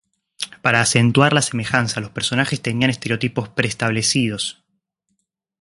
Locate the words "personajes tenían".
2.09-2.89